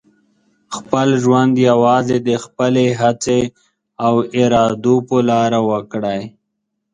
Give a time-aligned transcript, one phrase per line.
[0.75, 3.41] خپل ژوند یوازې د خپلې هڅې
[4.05, 6.21] او ارادو په لاره وکړئ.